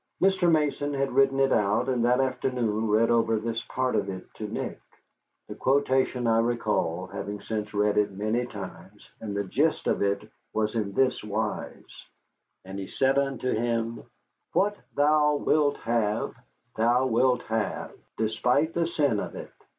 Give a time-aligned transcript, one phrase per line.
[0.19, 0.51] Mr.
[0.51, 4.47] Mason had written it out and that afternoon read over this part of it to
[4.47, 4.81] Nick.
[5.47, 10.27] The quotation I recall, having since read it many times, and the gist of it
[10.53, 12.07] was in this wise:
[12.65, 14.01] "And he said unto him,
[14.53, 16.33] 'What thou wilt have
[16.75, 19.51] thou wilt have, despite the sin of it.